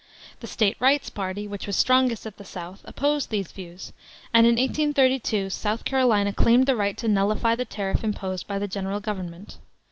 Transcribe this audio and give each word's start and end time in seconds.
The 0.39 0.47
State 0.47 0.77
Rights 0.79 1.11
party, 1.11 1.47
which 1.47 1.67
was 1.67 1.75
strongest 1.75 2.25
at 2.25 2.37
the 2.37 2.43
South, 2.43 2.81
opposed 2.85 3.29
these 3.29 3.51
views, 3.51 3.93
and 4.33 4.47
in 4.47 4.53
1832 4.53 5.51
South 5.51 5.85
Carolina 5.85 6.33
claimed 6.33 6.65
the 6.65 6.75
right 6.75 6.97
to 6.97 7.07
"nullify" 7.07 7.53
the 7.53 7.65
tariff 7.65 8.03
imposed 8.03 8.47
by 8.47 8.57
the 8.57 8.67
general 8.67 8.99
government. 8.99 9.59